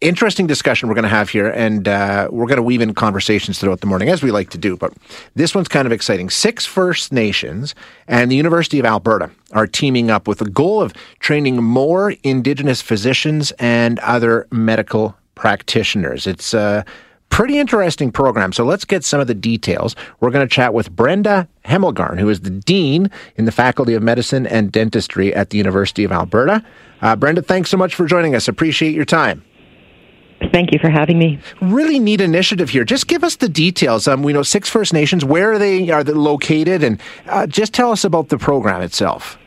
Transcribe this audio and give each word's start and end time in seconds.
interesting 0.00 0.46
discussion 0.46 0.88
we're 0.88 0.94
going 0.94 1.02
to 1.02 1.08
have 1.08 1.28
here, 1.28 1.48
and 1.48 1.88
uh, 1.88 2.28
we're 2.30 2.46
going 2.46 2.56
to 2.56 2.62
weave 2.62 2.80
in 2.80 2.94
conversations 2.94 3.58
throughout 3.58 3.80
the 3.80 3.86
morning, 3.86 4.08
as 4.08 4.22
we 4.22 4.30
like 4.30 4.50
to 4.50 4.58
do. 4.58 4.76
But 4.76 4.92
this 5.34 5.54
one's 5.54 5.68
kind 5.68 5.86
of 5.86 5.92
exciting. 5.92 6.30
Six 6.30 6.64
First 6.66 7.12
Nations 7.12 7.74
and 8.06 8.30
the 8.30 8.36
University 8.36 8.78
of 8.78 8.86
Alberta 8.86 9.30
are 9.52 9.66
teaming 9.66 10.10
up 10.10 10.28
with 10.28 10.38
the 10.38 10.48
goal 10.48 10.80
of 10.80 10.92
training 11.18 11.62
more 11.62 12.14
Indigenous 12.22 12.82
physicians 12.82 13.50
and 13.58 13.98
other 14.00 14.46
medical 14.50 15.16
practitioners. 15.34 16.26
It's 16.26 16.54
a 16.54 16.84
pretty 17.30 17.58
interesting 17.58 18.10
program. 18.10 18.52
So 18.52 18.64
let's 18.64 18.84
get 18.84 19.04
some 19.04 19.20
of 19.20 19.26
the 19.26 19.34
details. 19.34 19.94
We're 20.20 20.30
going 20.30 20.46
to 20.46 20.52
chat 20.52 20.74
with 20.74 20.90
Brenda 20.90 21.48
Hemmelgarn, 21.64 22.18
who 22.18 22.28
is 22.28 22.40
the 22.40 22.50
Dean 22.50 23.10
in 23.36 23.44
the 23.44 23.52
Faculty 23.52 23.94
of 23.94 24.02
Medicine 24.02 24.46
and 24.46 24.72
Dentistry 24.72 25.34
at 25.34 25.50
the 25.50 25.58
University 25.58 26.04
of 26.04 26.12
Alberta. 26.12 26.64
Uh, 27.00 27.14
Brenda, 27.14 27.42
thanks 27.42 27.70
so 27.70 27.76
much 27.76 27.94
for 27.94 28.06
joining 28.06 28.34
us. 28.34 28.48
Appreciate 28.48 28.94
your 28.94 29.04
time. 29.04 29.44
Thank 30.52 30.72
you 30.72 30.78
for 30.78 30.88
having 30.88 31.18
me. 31.18 31.38
Really 31.60 31.98
neat 31.98 32.20
initiative 32.20 32.70
here. 32.70 32.84
Just 32.84 33.08
give 33.08 33.24
us 33.24 33.36
the 33.36 33.48
details. 33.48 34.06
Um, 34.06 34.22
we 34.22 34.32
know 34.32 34.42
six 34.42 34.68
First 34.68 34.92
Nations. 34.92 35.24
Where 35.24 35.52
are 35.52 35.58
they? 35.58 35.90
Are 35.90 36.04
they 36.04 36.12
located? 36.12 36.82
And 36.82 37.00
uh, 37.26 37.46
just 37.46 37.74
tell 37.74 37.90
us 37.90 38.04
about 38.04 38.28
the 38.28 38.38
program 38.38 38.80
itself. 38.82 39.38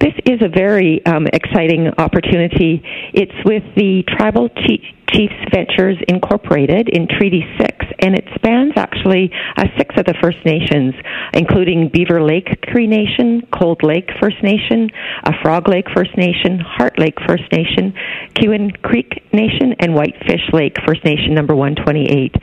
This 0.00 0.14
is 0.26 0.42
a 0.42 0.48
very 0.48 1.04
um, 1.06 1.26
exciting 1.32 1.88
opportunity. 1.98 2.82
It's 3.14 3.32
with 3.44 3.62
the 3.74 4.04
Tribal 4.06 4.50
Chiefs 4.50 5.32
Ventures 5.52 5.96
Incorporated 6.08 6.88
in 6.88 7.06
Treaty 7.08 7.44
6, 7.58 7.86
and 8.00 8.14
it 8.14 8.24
spans 8.34 8.72
actually 8.76 9.30
uh, 9.56 9.64
six 9.78 9.94
of 9.96 10.04
the 10.04 10.14
First 10.20 10.38
Nations, 10.44 10.94
including 11.32 11.88
Beaver 11.92 12.22
Lake 12.22 12.60
Cree 12.62 12.86
Nation, 12.86 13.46
Cold 13.52 13.82
Lake 13.82 14.10
First 14.20 14.42
Nation, 14.42 14.90
uh, 15.24 15.32
Frog 15.42 15.68
Lake 15.68 15.86
First 15.94 16.16
Nation, 16.16 16.58
Heart 16.58 16.98
Lake 16.98 17.16
First 17.26 17.44
Nation, 17.52 17.94
Kehewin 18.34 18.82
Cree 18.82 19.08
Nation, 19.34 19.74
and 19.80 19.94
Whitefish 19.94 20.52
Lake 20.52 20.76
First 20.86 21.04
Nation 21.04 21.34
number 21.34 21.54
128. 21.54 22.34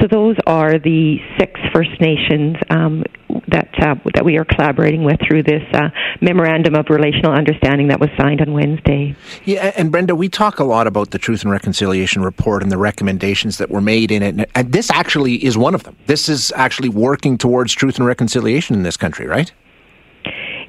So 0.00 0.06
those 0.06 0.36
are 0.46 0.78
the 0.78 1.18
six 1.38 1.60
First 1.74 2.00
Nations 2.00 2.56
um, 2.70 3.04
that 3.48 3.68
uh, 3.80 3.94
that 4.14 4.24
we 4.24 4.38
are 4.38 4.44
collaborating 4.44 5.04
with 5.04 5.18
through 5.26 5.42
this 5.42 5.62
uh, 5.74 5.90
memorandum 6.20 6.74
of 6.74 6.86
relational 6.88 7.32
understanding 7.32 7.88
that 7.88 8.00
was 8.00 8.10
signed 8.18 8.40
on 8.40 8.52
Wednesday. 8.52 9.14
Yeah, 9.44 9.72
and 9.76 9.90
Brenda, 9.92 10.14
we 10.14 10.28
talk 10.28 10.58
a 10.58 10.64
lot 10.64 10.86
about 10.86 11.10
the 11.10 11.18
Truth 11.18 11.42
and 11.42 11.50
Reconciliation 11.50 12.22
report 12.22 12.62
and 12.62 12.72
the 12.72 12.78
recommendations 12.78 13.58
that 13.58 13.70
were 13.70 13.80
made 13.80 14.10
in 14.10 14.22
it, 14.22 14.50
and 14.54 14.72
this 14.72 14.90
actually 14.90 15.44
is 15.44 15.58
one 15.58 15.74
of 15.74 15.82
them. 15.82 15.96
This 16.06 16.28
is 16.28 16.52
actually 16.56 16.88
working 16.88 17.38
towards 17.38 17.74
truth 17.74 17.98
and 17.98 18.06
reconciliation 18.06 18.76
in 18.76 18.82
this 18.82 18.96
country, 18.96 19.26
right? 19.26 19.52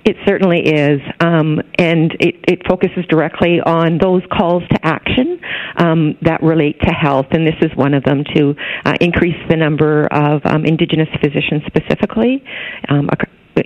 It 0.08 0.16
certainly 0.26 0.62
is, 0.62 1.02
um, 1.20 1.60
and 1.78 2.14
it, 2.22 2.36
it, 2.48 2.66
focuses 2.66 3.06
directly 3.10 3.60
on 3.60 3.98
those 3.98 4.22
calls 4.32 4.64
to 4.70 4.86
action 4.86 5.38
um, 5.76 6.18
that 6.22 6.42
relate 6.42 6.80
to 6.80 6.92
health, 6.92 7.26
and 7.32 7.46
this 7.46 7.58
is 7.60 7.76
one 7.76 7.94
of 7.94 8.06
them 8.06 8.24
to 8.34 8.56
uh, 8.86 8.94
increase 9.02 9.36
the 9.50 9.58
number 9.58 10.08
of 10.08 10.42
um, 10.46 10.64
Indigenous 10.64 11.10
physicians 11.22 11.62
specifically 11.66 12.42
um, 12.88 13.10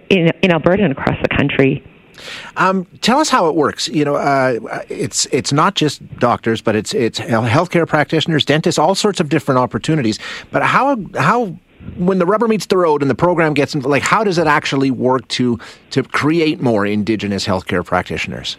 in, 0.10 0.32
in 0.42 0.52
Alberta 0.52 0.84
and 0.84 0.92
across 0.92 1.16
the 1.22 1.30
country. 1.30 1.86
Um, 2.58 2.88
tell 3.02 3.20
us 3.20 3.30
how 3.30 3.48
it 3.48 3.54
works. 3.54 3.88
You 3.88 4.04
know, 4.04 4.16
uh, 4.16 4.82
it's 4.90 5.28
it's 5.28 5.54
not 5.54 5.76
just 5.76 6.04
doctors, 6.18 6.60
but 6.60 6.76
it's 6.76 6.96
it's 6.96 7.20
healthcare 7.20 7.88
practitioners, 7.88 8.46
dentists, 8.46 8.80
all 8.80 8.96
sorts 8.96 9.20
of 9.20 9.30
different 9.30 9.60
opportunities. 9.60 10.18
But 10.50 10.64
how 10.64 10.98
how 11.16 11.56
when 11.98 12.20
the 12.20 12.26
rubber 12.26 12.48
meets 12.48 12.66
the 12.66 12.78
road 12.78 13.02
and 13.02 13.10
the 13.10 13.16
program 13.16 13.54
gets 13.54 13.76
like, 13.76 14.04
how 14.04 14.24
does 14.24 14.38
it 14.38 14.48
actually 14.48 14.92
work 14.92 15.28
to 15.30 15.60
to 15.92 16.04
create 16.04 16.62
more 16.62 16.86
Indigenous 16.86 17.46
healthcare 17.46 17.86
practitioners? 17.86 18.58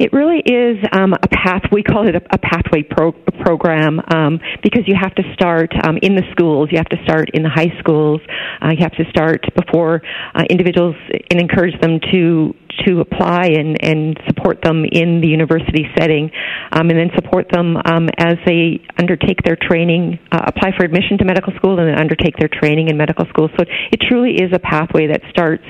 It 0.00 0.14
really 0.14 0.38
is 0.38 0.78
um, 0.92 1.12
a 1.12 1.28
path. 1.28 1.60
We 1.70 1.82
call 1.82 2.08
it 2.08 2.16
a, 2.16 2.22
a 2.32 2.38
pathway 2.38 2.82
pro- 2.82 3.12
program 3.12 4.00
um, 4.14 4.40
because 4.62 4.84
you 4.86 4.94
have 4.98 5.14
to 5.16 5.22
start 5.34 5.70
um, 5.84 5.98
in 6.00 6.14
the 6.16 6.22
schools. 6.32 6.70
You 6.72 6.78
have 6.78 6.88
to 6.88 7.02
start 7.04 7.28
in 7.34 7.42
the 7.42 7.50
high 7.50 7.70
schools. 7.78 8.22
Uh, 8.62 8.70
you 8.70 8.78
have 8.80 8.92
to 8.92 9.04
start 9.10 9.44
before 9.54 10.00
uh, 10.34 10.44
individuals 10.48 10.96
and 11.30 11.38
encourage 11.38 11.78
them 11.82 12.00
to 12.12 12.54
to 12.86 13.00
apply 13.00 13.46
and, 13.46 13.76
and 13.84 14.18
support 14.26 14.62
them 14.62 14.84
in 14.90 15.20
the 15.20 15.28
university 15.28 15.86
setting, 15.98 16.30
um, 16.72 16.88
and 16.90 16.98
then 16.98 17.10
support 17.14 17.46
them 17.52 17.76
um, 17.84 18.08
as 18.18 18.36
they 18.46 18.80
undertake 18.98 19.42
their 19.44 19.56
training, 19.56 20.18
uh, 20.32 20.42
apply 20.46 20.70
for 20.76 20.84
admission 20.84 21.18
to 21.18 21.24
medical 21.24 21.52
school, 21.56 21.78
and 21.78 21.88
then 21.88 21.98
undertake 21.98 22.36
their 22.38 22.48
training 22.48 22.88
in 22.88 22.96
medical 22.96 23.26
school. 23.26 23.48
So 23.58 23.64
it 23.92 24.00
truly 24.08 24.34
is 24.34 24.52
a 24.52 24.58
pathway 24.58 25.08
that 25.08 25.22
starts 25.30 25.64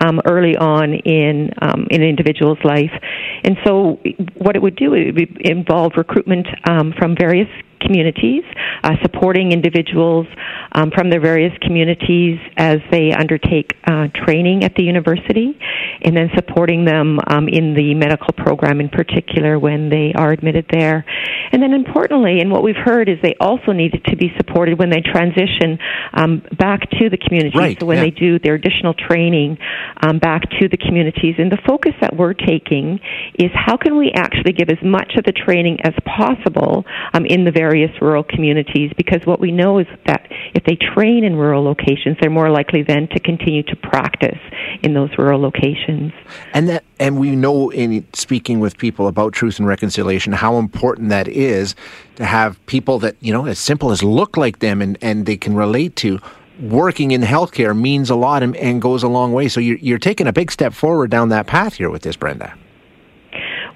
um, 0.00 0.20
early 0.26 0.56
on 0.56 0.94
in 0.94 1.50
um, 1.60 1.86
in 1.90 2.02
an 2.02 2.08
individual's 2.08 2.58
life. 2.64 2.92
And 3.44 3.56
so, 3.64 4.00
what 4.34 4.56
it 4.56 4.62
would 4.62 4.76
do 4.76 4.94
it 4.94 5.14
would 5.14 5.40
involve 5.46 5.92
recruitment 5.96 6.46
um, 6.68 6.92
from 6.98 7.16
various 7.18 7.48
communities, 7.80 8.42
uh, 8.82 8.92
supporting 9.02 9.52
individuals 9.52 10.26
um, 10.72 10.90
from 10.90 11.10
their 11.10 11.20
various 11.20 11.52
communities 11.60 12.38
as 12.56 12.78
they 12.90 13.12
undertake 13.12 13.74
uh, 13.86 14.08
training 14.14 14.64
at 14.64 14.74
the 14.74 14.82
university, 14.82 15.58
and 16.02 16.16
then 16.16 16.30
supporting 16.34 16.84
them 16.84 17.18
um, 17.26 17.48
in 17.48 17.74
the 17.74 17.94
medical 17.94 18.32
program 18.36 18.80
in 18.80 18.88
particular 18.88 19.58
when 19.58 19.88
they 19.88 20.12
are 20.16 20.32
admitted 20.32 20.66
there. 20.70 21.04
And 21.52 21.62
then 21.62 21.72
importantly, 21.72 22.40
and 22.40 22.50
what 22.50 22.62
we've 22.62 22.76
heard 22.76 23.08
is 23.08 23.16
they 23.22 23.36
also 23.40 23.72
needed 23.72 24.04
to 24.06 24.16
be 24.16 24.32
supported 24.36 24.78
when 24.78 24.90
they 24.90 25.00
transition 25.00 25.78
um, 26.12 26.42
back 26.58 26.88
to 26.98 27.08
the 27.08 27.16
community. 27.16 27.56
Right, 27.56 27.78
so 27.80 27.86
when 27.86 27.98
yeah. 27.98 28.04
they 28.04 28.10
do 28.10 28.38
their 28.38 28.54
additional 28.54 28.94
training 28.94 29.58
um, 30.02 30.18
back 30.18 30.42
to 30.60 30.68
the 30.68 30.76
communities. 30.76 31.34
And 31.38 31.50
the 31.50 31.58
focus 31.66 31.92
that 32.00 32.16
we're 32.16 32.34
taking 32.34 32.98
is 33.38 33.50
how 33.54 33.76
can 33.76 33.96
we 33.96 34.12
actually 34.14 34.52
give 34.52 34.68
as 34.68 34.82
much 34.82 35.14
of 35.16 35.24
the 35.24 35.32
training 35.32 35.78
as 35.84 35.94
possible 36.04 36.84
um, 37.12 37.26
in 37.26 37.44
the 37.44 37.52
various 37.52 37.90
rural 38.00 38.24
communities 38.24 38.92
because 38.96 39.20
what 39.24 39.40
we 39.40 39.52
know 39.52 39.78
is 39.78 39.86
that 40.06 40.26
if 40.54 40.64
they 40.64 40.76
train 40.76 41.24
in 41.24 41.36
rural 41.36 41.62
locations, 41.62 42.16
they're 42.20 42.30
more 42.30 42.50
likely 42.50 42.82
then 42.82 43.08
to 43.08 43.20
continue 43.20 43.62
to 43.64 43.76
practice 43.76 44.38
in 44.82 44.94
those 44.94 45.10
rural 45.18 45.40
locations. 45.40 46.12
And 46.52 46.68
that 46.68 46.84
and 46.98 47.18
we 47.18 47.36
know 47.36 47.70
in 47.70 48.06
speaking 48.12 48.60
with 48.60 48.78
people 48.78 49.06
about 49.06 49.32
truth 49.32 49.58
and 49.58 49.68
reconciliation 49.68 50.32
how 50.32 50.56
important 50.56 51.10
that 51.10 51.28
is 51.28 51.74
to 52.16 52.24
have 52.24 52.64
people 52.66 52.98
that, 53.00 53.16
you 53.20 53.32
know, 53.32 53.46
as 53.46 53.58
simple 53.58 53.90
as 53.90 54.02
look 54.02 54.36
like 54.36 54.60
them 54.60 54.80
and, 54.80 54.98
and 55.02 55.26
they 55.26 55.36
can 55.36 55.54
relate 55.54 55.96
to 55.96 56.20
working 56.60 57.10
in 57.10 57.20
healthcare 57.20 57.78
means 57.78 58.08
a 58.10 58.16
lot 58.16 58.42
and, 58.42 58.56
and 58.56 58.80
goes 58.80 59.02
a 59.02 59.08
long 59.08 59.32
way. 59.32 59.48
So 59.48 59.60
you're, 59.60 59.78
you're 59.78 59.98
taking 59.98 60.26
a 60.26 60.32
big 60.32 60.50
step 60.50 60.72
forward 60.72 61.10
down 61.10 61.28
that 61.28 61.46
path 61.46 61.74
here 61.74 61.90
with 61.90 62.02
this, 62.02 62.16
Brenda. 62.16 62.54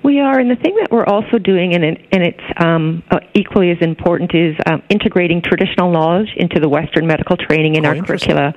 We 0.03 0.21
are, 0.21 0.38
and 0.38 0.50
the 0.50 0.56
thing 0.56 0.77
that 0.81 0.91
we're 0.91 1.05
also 1.05 1.38
doing, 1.38 1.75
and, 1.75 1.84
it, 1.84 2.09
and 2.11 2.22
it's 2.22 2.44
um, 2.56 3.03
uh, 3.11 3.21
equally 3.34 3.71
as 3.71 3.78
important, 3.81 4.34
is 4.34 4.56
um, 4.66 4.83
integrating 4.88 5.43
traditional 5.43 5.93
knowledge 5.93 6.31
into 6.37 6.59
the 6.59 6.69
Western 6.69 7.06
medical 7.06 7.37
training 7.37 7.77
in 7.77 7.84
oh, 7.84 7.91
our 7.91 8.03
curricula. 8.03 8.55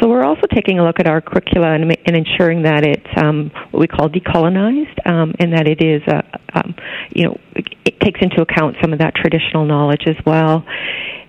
So 0.00 0.08
we're 0.08 0.24
also 0.24 0.46
taking 0.52 0.78
a 0.78 0.84
look 0.84 1.00
at 1.00 1.06
our 1.06 1.22
curricula 1.22 1.72
and, 1.72 1.96
and 2.06 2.16
ensuring 2.16 2.62
that 2.62 2.84
it's 2.84 3.06
um, 3.16 3.50
what 3.70 3.80
we 3.80 3.86
call 3.86 4.10
decolonized, 4.10 5.06
um, 5.06 5.34
and 5.38 5.52
that 5.54 5.66
it 5.66 5.80
is, 5.80 6.02
uh, 6.06 6.20
um, 6.52 6.74
you 7.14 7.24
know, 7.24 7.40
it 7.54 7.98
takes 8.00 8.20
into 8.20 8.42
account 8.42 8.76
some 8.82 8.92
of 8.92 8.98
that 8.98 9.14
traditional 9.14 9.64
knowledge 9.64 10.02
as 10.06 10.16
well. 10.26 10.64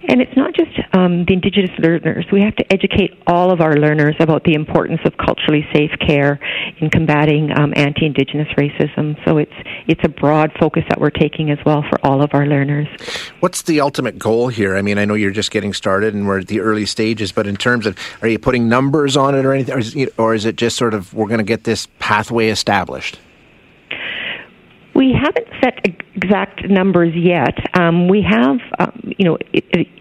And 0.09 0.21
it's 0.21 0.35
not 0.37 0.53
just 0.55 0.71
um, 0.93 1.25
the 1.25 1.33
Indigenous 1.33 1.71
learners. 1.79 2.25
We 2.31 2.41
have 2.41 2.55
to 2.55 2.73
educate 2.73 3.11
all 3.27 3.51
of 3.51 3.59
our 3.59 3.75
learners 3.75 4.15
about 4.19 4.45
the 4.45 4.53
importance 4.53 5.01
of 5.03 5.17
culturally 5.17 5.67
safe 5.73 5.91
care 5.99 6.39
in 6.77 6.89
combating 6.89 7.51
um, 7.57 7.73
anti-Indigenous 7.75 8.47
racism. 8.57 9.17
So 9.25 9.37
it's 9.37 9.51
it's 9.87 10.01
a 10.03 10.09
broad 10.09 10.51
focus 10.59 10.83
that 10.89 10.99
we're 10.99 11.09
taking 11.09 11.51
as 11.51 11.59
well 11.65 11.83
for 11.89 11.99
all 12.05 12.21
of 12.21 12.31
our 12.33 12.45
learners. 12.45 12.87
What's 13.41 13.63
the 13.63 13.81
ultimate 13.81 14.17
goal 14.17 14.47
here? 14.47 14.77
I 14.77 14.81
mean, 14.81 14.97
I 14.97 15.05
know 15.05 15.13
you're 15.13 15.31
just 15.31 15.51
getting 15.51 15.73
started 15.73 16.13
and 16.13 16.25
we're 16.25 16.39
at 16.39 16.47
the 16.47 16.61
early 16.61 16.85
stages, 16.85 17.31
but 17.31 17.45
in 17.45 17.57
terms 17.57 17.85
of, 17.85 17.97
are 18.21 18.27
you 18.27 18.39
putting 18.39 18.69
numbers 18.69 19.17
on 19.17 19.35
it 19.35 19.45
or 19.45 19.53
anything, 19.53 19.75
or 19.75 19.79
is, 19.79 20.09
or 20.17 20.33
is 20.33 20.45
it 20.45 20.55
just 20.55 20.77
sort 20.77 20.93
of 20.93 21.13
we're 21.13 21.27
going 21.27 21.39
to 21.39 21.43
get 21.43 21.65
this 21.65 21.87
pathway 21.99 22.47
established? 22.47 23.19
We 24.97 25.13
haven't 25.13 25.45
set 25.63 25.85
exact 25.85 26.67
numbers 26.67 27.13
yet. 27.15 27.53
Um, 27.79 28.07
we 28.07 28.25
have, 28.27 28.57
um, 28.79 29.13
you 29.15 29.25
know, 29.25 29.37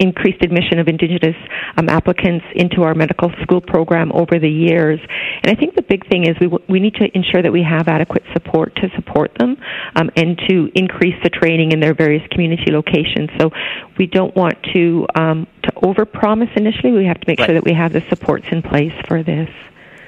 increased 0.01 0.43
admission 0.43 0.79
of 0.79 0.89
Indigenous 0.89 1.37
um, 1.77 1.91
applicants 1.91 2.47
into 2.55 2.83
our 2.83 2.95
medical 2.95 3.31
school 3.43 3.61
program 3.61 4.11
over 4.13 4.39
the 4.39 4.49
years, 4.49 4.99
and 5.43 5.55
I 5.55 5.55
think 5.55 5.75
the 5.75 5.83
big 5.83 6.09
thing 6.09 6.27
is 6.27 6.35
we 6.41 6.47
w- 6.47 6.65
we 6.71 6.81
need 6.81 6.95
to 6.95 7.15
ensure 7.15 7.43
that 7.43 7.53
we 7.53 7.63
have 7.63 7.89
adequate 7.89 8.23
support 8.33 8.75
to 8.77 8.89
support 8.97 9.33
them 9.39 9.59
um, 9.97 10.09
and 10.17 10.39
to 10.49 10.71
increase 10.75 11.23
the 11.23 11.29
training 11.29 11.73
in 11.73 11.81
their 11.81 11.93
various 11.93 12.27
community 12.31 12.73
locations. 12.73 13.29
So 13.39 13.51
we 13.99 14.07
don't 14.07 14.35
want 14.35 14.57
to 14.75 15.07
um, 15.15 15.47
to 15.65 15.73
overpromise 15.73 16.57
initially. 16.57 16.93
We 16.93 17.05
have 17.05 17.21
to 17.21 17.29
make 17.29 17.39
right. 17.41 17.47
sure 17.47 17.55
that 17.55 17.65
we 17.65 17.75
have 17.75 17.93
the 17.93 18.03
supports 18.09 18.47
in 18.51 18.63
place 18.63 18.95
for 19.07 19.23
this. 19.23 19.51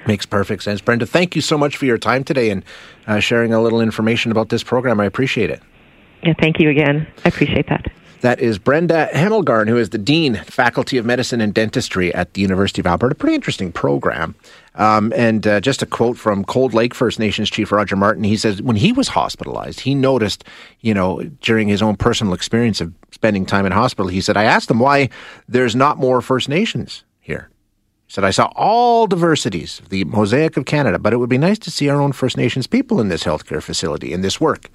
Makes 0.08 0.24
perfect 0.24 0.62
sense. 0.62 0.80
Brenda, 0.80 1.04
thank 1.04 1.36
you 1.36 1.42
so 1.42 1.58
much 1.58 1.76
for 1.76 1.84
your 1.84 1.98
time 1.98 2.24
today 2.24 2.48
and 2.48 2.64
uh, 3.06 3.20
sharing 3.20 3.52
a 3.52 3.60
little 3.60 3.82
information 3.82 4.32
about 4.32 4.48
this 4.48 4.62
program. 4.62 5.00
I 5.00 5.04
appreciate 5.04 5.50
it. 5.50 5.60
Yeah, 6.22 6.32
thank 6.40 6.58
you 6.58 6.70
again. 6.70 7.06
I 7.26 7.28
appreciate 7.28 7.68
that. 7.68 7.92
That 8.22 8.40
is 8.40 8.58
Brenda 8.58 9.10
Hemmelgarn, 9.12 9.68
who 9.68 9.76
is 9.76 9.90
the 9.90 9.98
Dean, 9.98 10.36
Faculty 10.36 10.96
of 10.96 11.04
Medicine 11.04 11.42
and 11.42 11.52
Dentistry 11.52 12.12
at 12.14 12.32
the 12.32 12.40
University 12.40 12.80
of 12.80 12.86
Alberta. 12.86 13.14
Pretty 13.14 13.34
interesting 13.34 13.70
program. 13.70 14.34
Um, 14.76 15.12
and 15.14 15.46
uh, 15.46 15.60
just 15.60 15.82
a 15.82 15.86
quote 15.86 16.16
from 16.16 16.42
Cold 16.42 16.72
Lake 16.72 16.94
First 16.94 17.18
Nations 17.18 17.50
Chief 17.50 17.70
Roger 17.70 17.94
Martin. 17.94 18.24
He 18.24 18.38
says 18.38 18.62
when 18.62 18.76
he 18.76 18.92
was 18.92 19.08
hospitalized, 19.08 19.80
he 19.80 19.94
noticed, 19.94 20.42
you 20.80 20.94
know, 20.94 21.20
during 21.42 21.68
his 21.68 21.82
own 21.82 21.96
personal 21.96 22.32
experience 22.32 22.80
of 22.80 22.94
spending 23.10 23.44
time 23.44 23.66
in 23.66 23.72
hospital, 23.72 24.08
he 24.08 24.22
said, 24.22 24.38
I 24.38 24.44
asked 24.44 24.70
him 24.70 24.78
why 24.78 25.10
there's 25.46 25.76
not 25.76 25.98
more 25.98 26.22
First 26.22 26.48
Nations. 26.48 27.04
Said, 28.08 28.24
I 28.24 28.30
saw 28.30 28.50
all 28.56 29.06
diversities, 29.06 29.82
the 29.90 30.04
mosaic 30.04 30.56
of 30.56 30.64
Canada, 30.64 30.98
but 30.98 31.12
it 31.12 31.18
would 31.18 31.28
be 31.28 31.36
nice 31.36 31.58
to 31.60 31.70
see 31.70 31.90
our 31.90 32.00
own 32.00 32.12
First 32.12 32.38
Nations 32.38 32.66
people 32.66 33.00
in 33.02 33.08
this 33.08 33.24
healthcare 33.24 33.62
facility, 33.62 34.14
in 34.14 34.22
this 34.22 34.40
work. 34.40 34.70